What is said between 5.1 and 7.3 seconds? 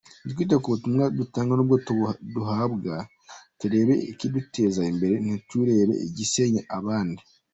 ntiturebe igisenya abandi.